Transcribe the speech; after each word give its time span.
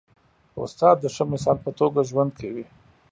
استاد 0.63 0.95
د 1.01 1.05
ښه 1.15 1.23
مثال 1.33 1.57
په 1.65 1.71
توګه 1.79 1.99
ژوند 2.09 2.31
کوي. 2.39 2.65